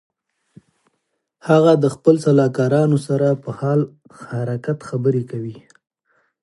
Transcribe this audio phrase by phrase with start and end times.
[1.47, 3.79] هغه د خپلو سلاکارانو سره په حال
[4.25, 5.57] حرکت خبرې کوي.